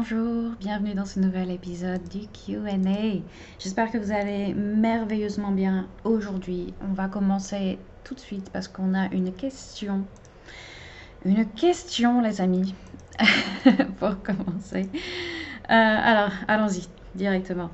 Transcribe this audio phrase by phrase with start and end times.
[0.00, 2.76] Bonjour, bienvenue dans ce nouvel épisode du QA.
[3.58, 6.72] J'espère que vous allez merveilleusement bien aujourd'hui.
[6.88, 10.04] On va commencer tout de suite parce qu'on a une question.
[11.24, 12.76] Une question, les amis,
[13.98, 14.88] pour commencer.
[15.68, 17.70] Euh, alors, allons-y directement.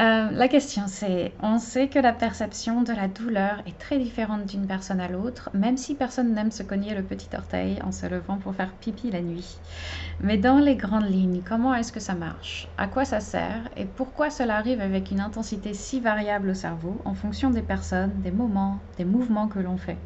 [0.00, 4.46] Euh, la question c'est, on sait que la perception de la douleur est très différente
[4.46, 8.06] d'une personne à l'autre, même si personne n'aime se cogner le petit orteil en se
[8.06, 9.60] levant pour faire pipi la nuit.
[10.20, 12.72] Mais dans les grandes lignes, comment est-ce que ça marche?
[12.78, 13.68] À quoi ça sert?
[13.76, 18.20] Et pourquoi cela arrive avec une intensité si variable au cerveau en fonction des personnes,
[18.22, 20.04] des moments, des mouvements que l'on fait?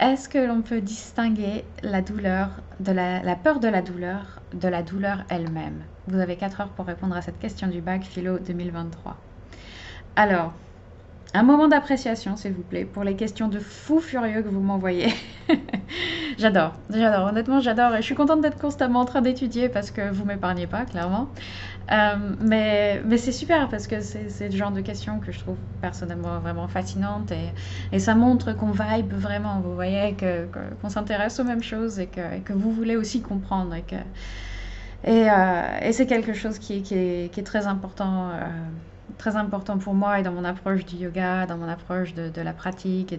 [0.00, 2.48] Est-ce que l'on peut distinguer la douleur,
[2.80, 5.82] de la, peur de la douleur, de la douleur elle-même?
[6.06, 9.18] Vous avez 4 heures pour répondre à cette question du bac philo 2023.
[10.16, 10.54] Alors,
[11.32, 15.12] un moment d'appréciation, s'il vous plaît, pour les questions de fou furieux que vous m'envoyez.
[16.38, 17.94] j'adore, j'adore, honnêtement, j'adore.
[17.94, 21.28] Et je suis contente d'être constamment en train d'étudier parce que vous m'épargnez pas, clairement.
[21.92, 25.56] Euh, mais mais c'est super parce que c'est le genre de questions que je trouve
[25.80, 27.52] personnellement vraiment fascinantes et,
[27.90, 30.16] et ça montre qu'on vibe vraiment, vous voyez,
[30.80, 33.96] qu'on s'intéresse aux mêmes choses et que, que, vous voulez aussi comprendre et que
[35.08, 38.46] euh, et, c'est quelque chose qui, est, très important, euh,
[39.18, 42.52] très important pour moi et dans mon approche du yoga, dans mon approche de, la
[42.52, 43.18] pratique et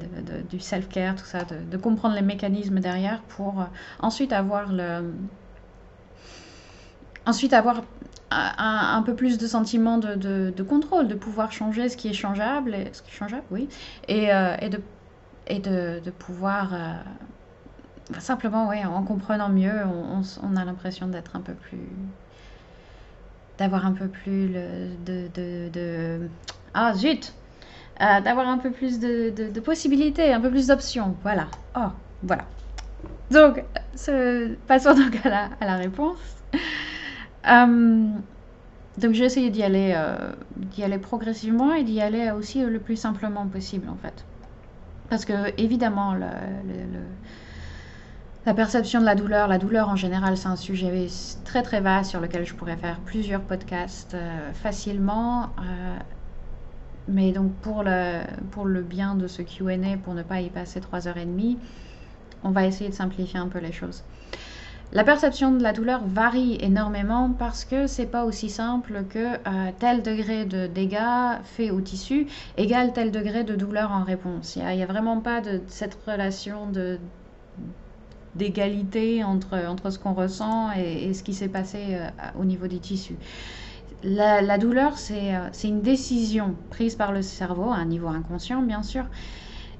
[0.49, 3.65] du self-care, tout ça, de, comprendre les mécanismes derrière pour euh,
[3.99, 5.13] ensuite avoir le,
[7.25, 7.81] ensuite avoir
[8.31, 12.89] un, peu plus de sentiment de, contrôle, de pouvoir changer ce qui est changeable, et,
[12.93, 13.67] ce qui est changeable, oui,
[14.07, 14.29] et,
[14.61, 14.81] et de,
[15.47, 16.73] et de, pouvoir
[18.19, 19.81] simplement, ouais, en comprenant mieux,
[20.43, 21.87] on, a l'impression d'être un peu plus.
[23.61, 24.49] D'avoir un peu plus
[25.05, 25.27] de,
[25.69, 26.19] de,
[26.73, 27.31] Ah, zut
[28.01, 31.15] euh, D'avoir un peu plus de, possibilités, un peu plus d'options.
[31.21, 31.47] Voilà.
[31.75, 31.91] Oh,
[32.23, 32.45] voilà.
[33.29, 33.63] Donc,
[34.67, 36.17] passons donc à la, à la réponse.
[37.47, 38.07] Euh,
[38.97, 40.31] donc, j'ai essayé d'y aller, euh,
[40.83, 44.25] aller progressivement et d'y aller aussi le plus simplement possible, en fait.
[45.09, 46.25] Parce que, évidemment, le
[48.45, 51.07] la perception de la douleur, la douleur en général, c'est un sujet
[51.45, 55.43] très très vaste sur lequel je pourrais faire plusieurs podcasts euh, facilement.
[55.59, 55.97] Euh,
[57.07, 58.21] mais donc pour le,
[58.51, 61.59] pour le bien de ce QA, pour ne pas y passer trois heures et demie,
[62.43, 64.03] on va essayer de simplifier un peu les choses.
[64.93, 69.71] La perception de la douleur varie énormément parce que c'est pas aussi simple que euh,
[69.79, 72.27] tel degré de dégâts fait au tissu
[72.57, 74.57] égale tel degré de douleur en réponse.
[74.57, 76.99] Il n'y a, vraiment pas de cette relation de
[78.35, 82.07] d'égalité entre, entre ce qu'on ressent et, ce qui s'est passé euh,
[82.39, 83.17] au niveau des tissus.
[84.03, 88.81] La, douleur, euh, c'est une décision prise par le cerveau, à un niveau inconscient bien
[88.81, 89.05] sûr,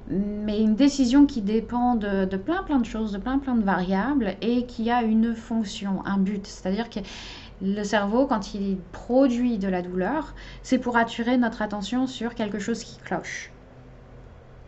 [0.09, 3.63] mais une décision qui dépend de, de, plein plein de choses, de plein plein de
[3.63, 6.45] variables et qui a une fonction, un but.
[6.45, 6.99] C'est-à-dire que
[7.61, 12.59] le cerveau, quand il produit de la douleur, c'est pour attirer notre attention sur quelque
[12.59, 13.51] chose qui cloche.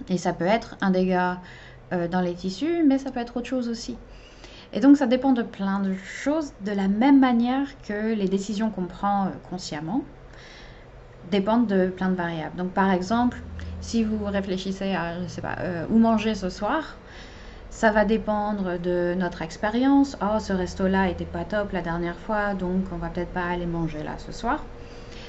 [0.09, 1.39] Et ça peut être un dégât
[1.93, 3.95] euh, dans les tissus, mais ça peut être autre chose aussi.
[4.73, 8.71] Et donc ça dépend de plein de choses, de la même manière que les décisions
[8.71, 10.01] qu'on prend euh, consciemment
[11.31, 12.55] dépendent de plein de variables.
[12.57, 13.37] Donc par exemple,
[13.81, 16.97] si vous réfléchissez à, je sais pas, euh, où manger ce soir,
[17.69, 20.15] ça va dépendre de notre expérience.
[20.21, 23.65] Oh, ce resto-là était pas top la dernière fois, donc on va peut-être pas aller
[23.65, 24.63] manger là ce soir.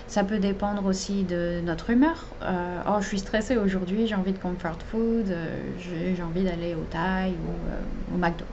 [0.06, 2.26] Ça peut dépendre aussi de notre humeur.
[2.42, 6.74] Euh, oh, je suis stressée aujourd'hui, j'ai envie de comfort food, euh, j'ai envie d'aller
[6.74, 8.44] au Thai ou euh, au McDo.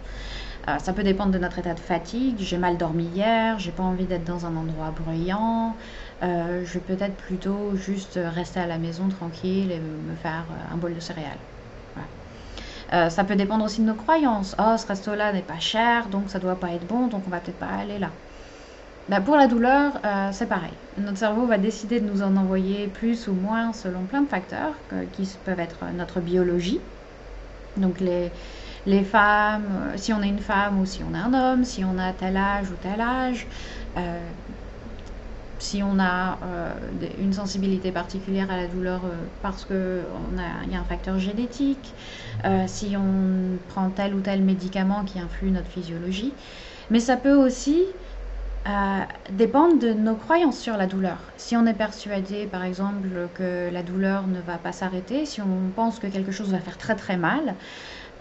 [0.79, 2.37] ça peut dépendre de notre état de fatigue.
[2.39, 5.75] J'ai mal dormi hier, j'ai pas envie d'être dans un endroit bruyant.
[6.21, 10.95] je vais peut-être plutôt juste rester à la maison tranquille et me faire un bol
[10.95, 11.39] de céréales.
[13.09, 14.55] ça peut dépendre aussi de nos croyances.
[14.57, 17.39] Oh, ce resto-là n'est pas cher, donc ça doit pas être bon, donc on va
[17.41, 18.11] peut-être pas aller là.
[19.11, 20.71] Bah, pour la douleur, euh, c'est pareil.
[20.95, 24.75] Notre cerveau va décider de nous en envoyer plus ou moins selon plein de facteurs
[25.11, 26.81] qui peuvent être notre biologie.
[27.75, 28.31] Donc les,
[28.85, 31.83] les femmes, euh, si on est une femme ou si on est un homme, si
[31.83, 33.49] on a tel âge ou tel âge,
[33.97, 34.31] euh,
[35.59, 36.39] si on a
[37.19, 39.11] une sensibilité particulière à la douleur
[39.43, 41.95] parce qu'il y a un facteur génétique,
[42.65, 46.35] si on prend tel ou tel médicament qui influe notre physiologie.
[46.89, 47.85] Mais ça peut aussi
[48.67, 51.31] euh, dépendent de nos croyances sur la douleur.
[51.35, 55.71] Si on est persuadé, par exemple, que la douleur ne va pas s'arrêter, si on
[55.71, 57.57] pense que quelque chose va faire très très mal,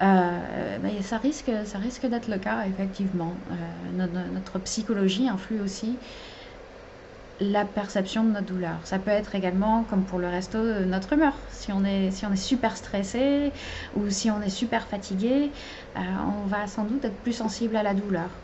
[0.01, 3.45] euh, ben, ça risque, ça risque d'être le cas, effectivement.
[3.51, 6.01] Euh, notre, psychologie influe aussi
[7.39, 8.87] la perception de notre douleur.
[8.87, 11.35] Ça peut être également, comme pour le resto, notre humeur.
[11.51, 13.53] Si on est, si on est super stressé
[13.95, 15.53] ou si on est super fatigué,
[15.97, 18.43] on va sans doute être plus sensible à la douleur.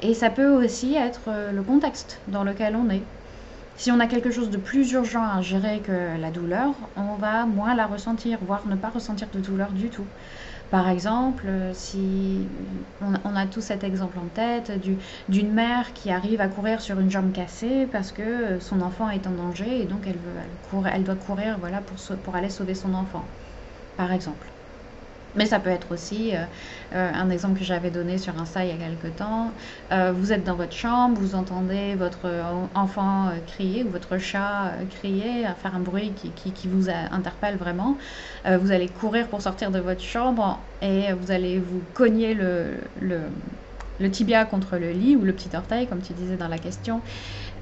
[0.00, 3.02] Et ça peut aussi être euh, le contexte dans lequel on est.
[3.76, 7.46] Si on a quelque chose de plus urgent à gérer que la douleur, on va
[7.46, 10.06] moins la ressentir, voire ne pas ressentir de douleur du tout.
[10.70, 12.48] Par exemple, si
[13.00, 14.72] on, a tous cet exemple en tête
[15.28, 19.26] d'une mère qui arrive à courir sur une jambe cassée parce que son enfant est
[19.26, 20.36] en danger et donc elle, veut,
[20.92, 23.30] elle, doit courir voilà, pour aller sauver son enfant,
[23.96, 24.52] par exemple.
[25.34, 26.44] Mais ça peut être aussi euh,
[26.94, 29.52] euh, un exemple que j'avais donné sur Insta il y a quelques temps.
[29.92, 32.28] Euh, vous êtes dans votre chambre, vous entendez votre
[32.74, 37.98] enfant crier ou votre chat crier, faire un bruit qui, vous interpelle vraiment.
[38.44, 44.44] vous allez courir pour sortir de votre chambre et vous allez vous cogner le tibia
[44.44, 47.02] contre le lit ou le petit orteil, comme tu disais dans la question.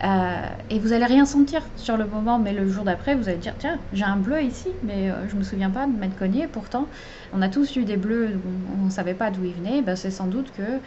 [0.04, 3.38] Euh, et vous allez rien sentir sur le moment, mais le jour d'après, vous allez
[3.38, 6.48] dire tiens, j'ai un bleu ici, mais euh, je me souviens pas de m'être cogné.
[6.48, 6.90] Pourtant,
[7.32, 9.82] on a tous eu des bleus, on ne savait pas d'où ils venaient.
[9.82, 10.81] Ben, c'est sans doute que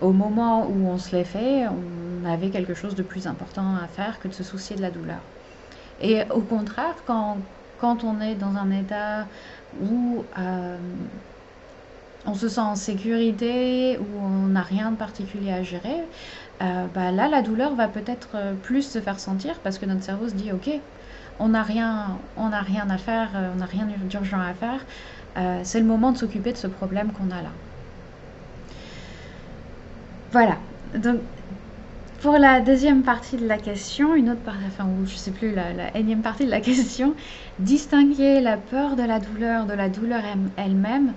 [0.00, 3.88] au moment où on se les fait, on avait quelque chose de plus important à
[3.88, 5.30] faire que de se soucier de la douleur.
[5.98, 7.46] Et au contraire, quand,
[7.76, 9.28] quand on est dans un état
[9.72, 10.78] où euh,
[12.26, 16.04] on se sent en sécurité, où on n'a rien de particulier à gérer,
[16.62, 20.02] euh, bah là, la douleur va peut-être euh, plus se faire sentir parce que notre
[20.02, 20.70] cerveau se dit, ok,
[21.38, 24.84] on n'a rien, rien à faire, euh, on n'a rien d'urgent à faire.
[25.64, 27.50] c'est le moment de s'occuper de ce problème qu'on a là.
[30.32, 30.56] Voilà.
[30.94, 31.20] Donc,
[32.20, 35.72] pour la deuxième partie de la question, une autre partie, enfin, je sais plus, la,
[35.72, 37.14] la, énième partie de la question,
[37.58, 40.22] distinguer la peur de la douleur de la douleur
[40.58, 41.14] elle-même.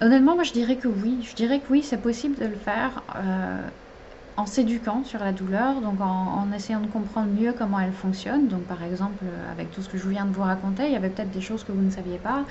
[0.00, 1.22] Honnêtement, moi je dirais que oui.
[1.22, 3.70] Je dirais que oui, c'est possible de le faire euh,
[4.36, 8.48] en s'éduquant sur la douleur, donc en, essayant de comprendre mieux comment elle fonctionne.
[8.48, 10.96] Donc par exemple, euh, avec tout ce que je viens de vous raconter, il y
[10.96, 12.46] avait peut-être des choses que vous ne saviez pas.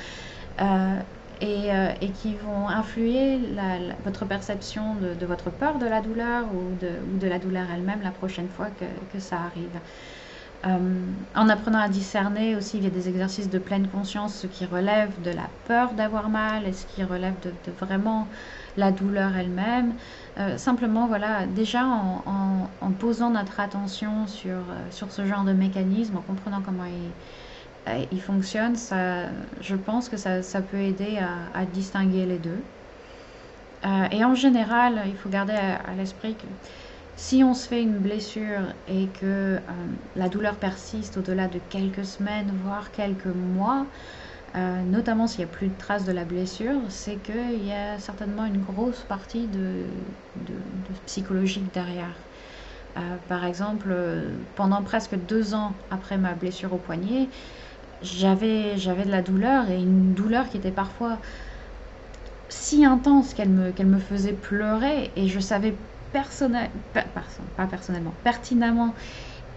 [0.61, 1.01] Euh,
[1.41, 3.55] et, qui vont influer
[4.03, 8.49] votre perception de, votre peur de la douleur ou de, la douleur elle-même la prochaine
[8.49, 9.81] fois que ça arrive.
[10.65, 14.47] Euh, en apprenant à discerner aussi, il y a des exercices de pleine conscience, ce
[14.47, 18.27] qui relève de la peur d'avoir mal et ce qui relève de, vraiment
[18.75, 19.93] la douleur elle-même.
[20.39, 26.17] Euh, simplement, voilà, déjà en, posant notre attention sur, euh, sur ce genre de mécanisme,
[26.17, 26.85] en comprenant comment
[28.11, 29.25] il, fonctionne, ça,
[29.61, 31.19] je pense que ça, ça peut aider
[31.53, 32.63] à, distinguer les deux.
[34.11, 36.47] et en général, il faut garder à l'esprit que
[37.15, 39.59] si on se fait une blessure et que euh,
[40.15, 43.87] la douleur persiste au-delà de quelques semaines, voire quelques mois,
[44.55, 47.99] euh, notamment s'il n'y a plus de traces de la blessure, c'est qu'il y a
[47.99, 49.85] certainement une grosse partie de,
[51.05, 52.15] psychologique derrière.
[52.97, 53.95] Euh, par exemple,
[54.55, 57.29] pendant presque deux ans après ma blessure au poignet,
[58.01, 61.19] j'avais, de la douleur et une douleur qui était parfois
[62.49, 65.75] si intense qu'elle me, qu'elle me faisait pleurer et je savais
[66.15, 68.95] personnel, pas personnellement, pertinemment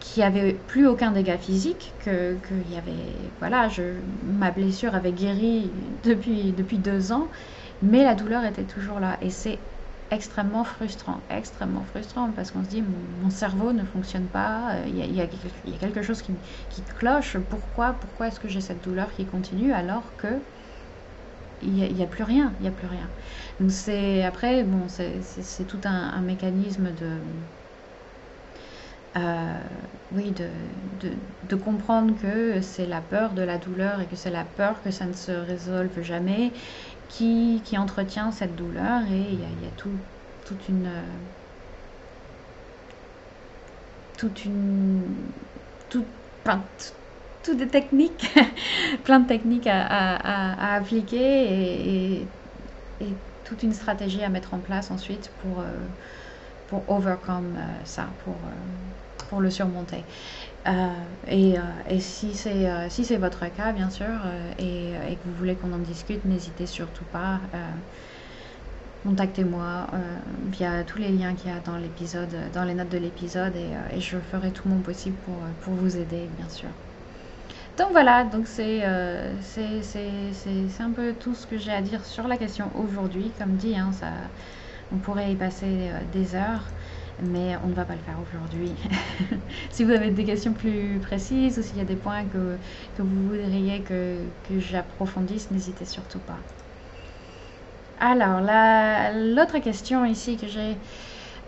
[0.01, 5.13] qu'il n'y avait plus aucun dégât physique, que, y avait, voilà, je, ma blessure avait
[5.13, 5.73] guéri
[6.03, 7.31] depuis, depuis deux ans,
[7.81, 9.19] mais la douleur était toujours là.
[9.21, 9.61] Et c'est
[10.11, 15.21] extrêmement frustrant, extrêmement frustrant, parce qu'on se dit, mon, cerveau ne fonctionne pas, il y,
[15.21, 16.41] a, quelque chose qui,
[16.71, 20.43] qui cloche, pourquoi, pourquoi est-ce que j'ai cette douleur qui continue alors que
[21.63, 23.09] il n'y a, plus rien, il n'y a plus rien.
[23.61, 27.11] Donc c'est après bon c'est tout un, mécanisme de
[29.17, 29.61] euh,
[30.13, 30.49] oui de,
[31.49, 34.91] de, comprendre que c'est la peur de la douleur et que c'est la peur que
[34.91, 36.53] ça ne se résolve jamais
[37.09, 39.91] qui, qui entretient cette douleur et il y a, il y a tout,
[40.45, 40.91] toute une
[44.19, 45.03] toute une
[45.89, 46.07] toute,
[47.57, 48.35] des techniques,
[49.05, 52.29] plein de techniques à, appliquer et,
[53.45, 55.65] toute une stratégie à mettre en place ensuite pour, euh,
[56.67, 60.05] pour overcome euh, ça, pour, euh, pour le surmonter.
[61.27, 61.57] et,
[61.99, 64.07] si c'est si c'est votre cas, bien sûr,
[64.59, 67.41] et, que vous voulez qu'on en discute, n'hésitez surtout pas.
[69.03, 69.87] Contactez-moi
[70.51, 73.97] via tous les liens qu'il y a dans l'épisode, dans les notes de l'épisode, et,
[73.97, 76.69] et, je ferai tout mon possible pour, pour vous aider, bien sûr.
[77.79, 82.37] Donc voilà, donc euh, c'est un peu tout ce que j'ai à dire sur la
[82.37, 83.33] question aujourd'hui.
[83.39, 84.09] Comme dit, hein, ça,
[84.91, 86.73] on pourrait y passer euh, des heures,
[87.23, 88.75] mais on ne va pas le faire aujourd'hui.
[89.71, 92.59] si vous avez des questions plus précises ou s'il y a des points que,
[92.99, 96.41] vous voudriez que, que j'approfondisse, n'hésitez surtout pas.
[97.99, 98.41] Alors,
[99.15, 100.79] l'autre question ici que j'ai,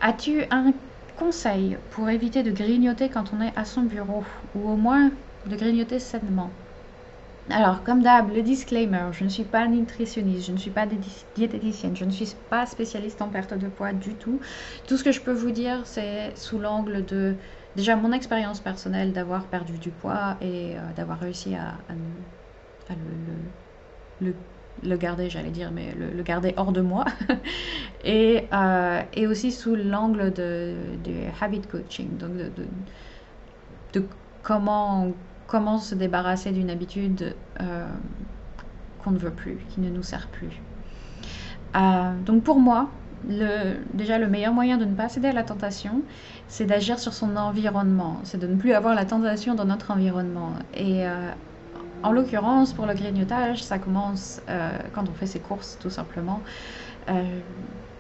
[0.01, 0.73] as-tu un
[1.17, 4.25] conseil pour éviter de grignoter quand on est à son bureau?
[4.55, 5.13] Ou au moins
[5.47, 6.51] de grignoter sainement.
[7.49, 10.87] Alors, comme d'hab, le disclaimer, je ne suis pas nutritionniste, je ne suis pas
[11.35, 14.41] diététicienne, je ne suis pas spécialiste en perte de poids du tout.
[14.87, 17.35] Tout ce que je peux vous dire, c'est sous l'angle de
[17.75, 21.75] déjà mon expérience personnelle d'avoir perdu du poids et euh, d'avoir réussi à,
[24.21, 27.05] le, garder, j'allais dire, mais le, garder hors de moi.
[28.05, 30.77] et, euh, et, aussi sous l'angle de,
[31.41, 32.33] habit coaching, donc
[33.93, 34.05] de
[34.43, 35.13] comment
[35.51, 37.89] comment se débarrasser d'une habitude euh,
[39.03, 40.63] qu'on ne veut plus, qui ne nous sert plus.
[41.75, 42.89] Euh, donc pour moi,
[43.93, 46.03] déjà le meilleur moyen de ne pas céder à la tentation,
[46.47, 50.53] c'est d'agir sur son environnement, c'est de ne plus avoir la tentation dans notre environnement.
[50.73, 51.33] Et euh,
[52.05, 54.41] en l'occurrence, pour le grignotage, ça commence
[54.93, 56.43] quand on fait ses courses, tout simplement.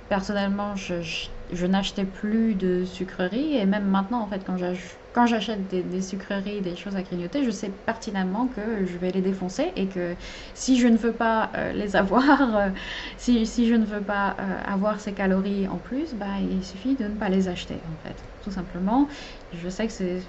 [0.08, 1.28] personnellement, je, je
[1.66, 6.96] n'achetais plus de sucreries et même maintenant, en fait, quand j'achète des, sucreries, des choses
[6.96, 10.16] à grignoter, je sais pertinemment que je vais les défoncer et que
[10.54, 12.70] si je ne veux pas euh, les avoir, euh,
[13.16, 17.04] si, je ne veux pas euh, avoir ces calories en plus, bah, il suffit de
[17.04, 19.08] ne pas les acheter en fait, tout simplement.
[19.52, 20.22] Je sais que c'est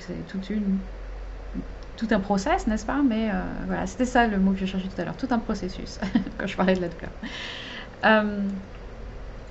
[1.95, 3.03] tout un process, n'est-ce pas?
[3.03, 3.29] Mais
[3.67, 5.99] voilà, c'était ça le mot que je cherchais tout à l'heure, tout un processus
[6.37, 7.11] quand je parlais de la douleur.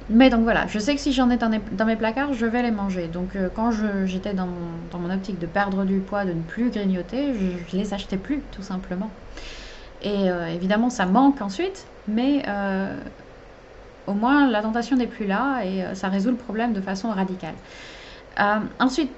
[0.09, 2.71] Mais donc voilà, je sais que si j'en ai dans, mes placards, je vais les
[2.71, 3.07] manger.
[3.07, 3.71] Donc euh, quand
[4.07, 7.95] j'étais dans, mon optique de perdre du poids, de ne plus grignoter, je, ne les
[7.95, 9.11] achetais plus, tout simplement.
[10.03, 12.97] Et euh, évidemment, ça manque ensuite, mais euh,
[14.07, 17.55] au moins la tentation n'est plus là et ça résout le problème de façon radicale.
[18.81, 19.13] ensuite,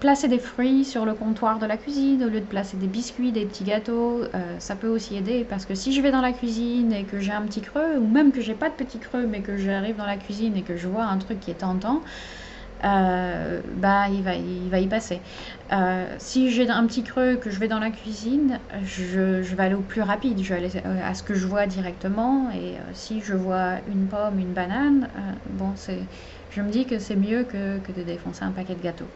[0.00, 3.32] placer des fruits sur le comptoir de la cuisine au lieu de placer des biscuits,
[3.32, 6.32] des petits gâteaux, euh, ça peut aussi aider parce que si je vais dans la
[6.32, 9.26] cuisine et que j'ai un petit creux, ou même que j'ai pas de petit creux
[9.26, 12.02] mais que j'arrive dans la cuisine et que je vois un truc qui est tentant,
[12.84, 15.22] euh, bah il va, il va y passer.
[15.72, 19.74] Euh, si j'ai un petit creux que je vais dans la cuisine, je vais aller
[19.74, 23.34] au plus rapide, je vais aller à ce que je vois directement et si je
[23.34, 25.10] vois une pomme, une banane,
[25.50, 26.08] bon c'est,
[26.50, 29.10] je me dis que c'est mieux que, de défoncer un paquet de gâteaux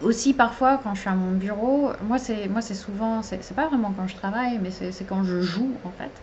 [0.00, 3.68] aussi parfois quand je suis à mon bureau, moi c'est moi c'est souvent, c'est pas
[3.68, 6.22] vraiment quand je travaille, mais c'est quand je joue en fait.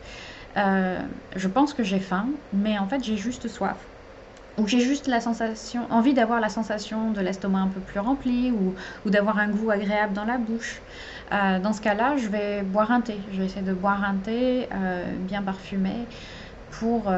[0.57, 0.99] Euh,
[1.35, 3.77] je pense que j'ai faim, mais en fait j'ai juste soif.
[4.57, 8.51] Ou j'ai juste la sensation, envie d'avoir la sensation de l'estomac un peu plus rempli
[8.51, 8.73] ou,
[9.05, 10.81] ou d'avoir un goût agréable dans la bouche.
[11.31, 13.21] Euh, dans ce cas-là, je vais boire un thé.
[13.29, 16.07] Je vais essayer de boire un thé euh, bien parfumé
[16.71, 17.11] pour,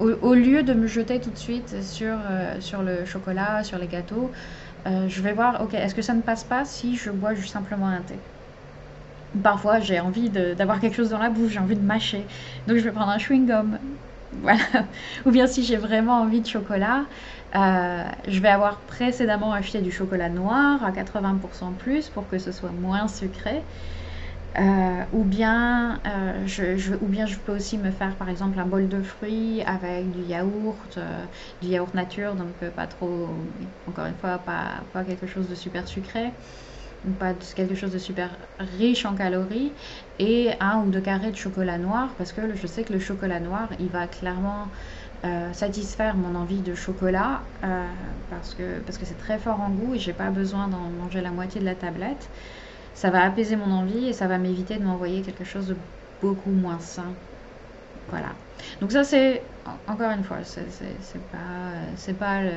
[0.00, 2.16] au, lieu de me jeter tout de suite sur,
[2.60, 4.32] sur le chocolat, sur les gâteaux,
[4.86, 7.52] euh, je vais voir, ok, est-ce que ça ne passe pas si je bois juste
[7.52, 8.14] simplement un thé?
[9.42, 12.24] Parfois, j'ai envie d'avoir quelque chose dans la bouche, j'ai envie de mâcher.
[12.66, 13.78] Donc, je vais prendre un chewing-gum.
[14.42, 14.60] Voilà.
[15.24, 17.06] Ou bien si j'ai vraiment envie de chocolat,
[17.56, 22.52] euh, je vais avoir précédemment acheté du chocolat noir à 80% plus pour que ce
[22.52, 23.62] soit moins sucré.
[24.56, 28.66] Euh, ou, bien, euh, je, ou bien je peux aussi me faire par exemple un
[28.66, 31.26] bol de fruits avec du yaourt, euh,
[31.60, 33.52] du yaourt nature, donc pas trop,
[33.86, 36.32] encore une fois, pas, quelque chose de super sucré,
[37.18, 39.76] pas quelque chose de super riche en calories,
[40.18, 43.40] et un ou deux carrés de chocolat noir, parce que je sais que le chocolat
[43.40, 44.72] noir, il va clairement
[45.52, 47.48] satisfaire mon envie de chocolat,
[48.28, 51.20] parce que parce que c'est très fort en goût et j'ai pas besoin d'en manger
[51.20, 52.30] la moitié de la tablette
[52.98, 55.76] ça va apaiser mon envie et ça va m'éviter de m'envoyer quelque chose de
[56.20, 57.14] beaucoup moins sain.
[58.08, 58.30] Voilà.
[58.80, 59.40] Donc ça c'est,
[59.86, 60.64] encore une fois, c'est
[61.30, 62.50] pas, c'est pas le,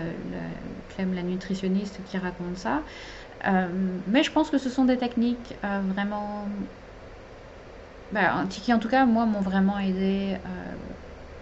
[0.89, 2.81] Clem la nutritionniste qui raconte ça.
[3.45, 3.67] Euh,
[4.07, 6.47] mais je pense que ce sont des techniques euh, vraiment,
[8.11, 10.73] bah, qui en tout cas moi m'ont vraiment aidé euh,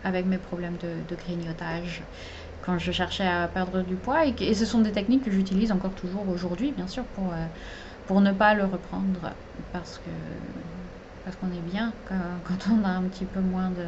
[0.04, 2.04] avec mes problèmes de, grignotage
[2.66, 5.94] quand je cherchais à perdre du poids et ce sont des techniques que j'utilise encore
[5.96, 7.34] toujours aujourd'hui bien sûr pour
[8.10, 9.36] pour ne pas le reprendre
[9.72, 10.10] parce que
[11.24, 13.86] parce qu'on est bien quand, on a un petit peu moins de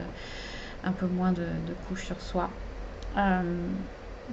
[0.84, 1.42] un peu moins de,
[1.88, 2.52] couches sur soi.
[3.18, 3.42] Euh,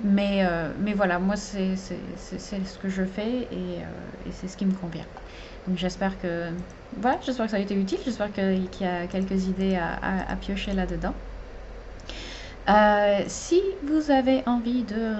[0.05, 4.59] mais euh, mais voilà moi c'est ce que je fais et, euh, et c'est ce
[4.59, 5.07] qui me convient.
[5.67, 6.51] Donc j'espère que
[7.01, 10.37] voilà j'espère que ça a été utile j'espère qu'il y a quelques idées à, à
[10.37, 11.15] piocher là dedans
[13.27, 15.15] si vous avez envie de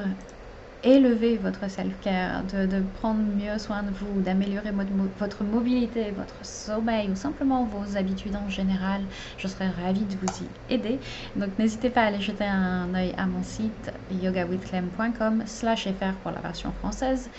[0.83, 4.73] élever votre self-care, de, prendre mieux soin de vous, d'améliorer
[5.19, 9.03] votre mobilité, votre sommeil ou simplement vos habitudes en général,
[9.37, 11.01] je serais ravie de vous y aider.
[11.37, 16.31] Donc n'hésitez pas à aller jeter un œil à mon site yogawithclem.com slash fr pour
[16.31, 17.31] la version française.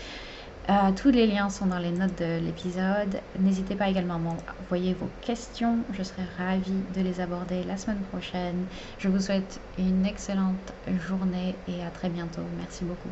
[0.70, 3.22] Euh, tous les liens sont dans les notes de l'épisode.
[3.40, 5.84] N'hésitez pas également à m'envoyer vos questions.
[5.90, 8.68] Je serai ravie de les aborder la semaine prochaine.
[9.00, 12.48] Je vous souhaite une excellente journée et à très bientôt.
[12.56, 13.10] Merci beaucoup.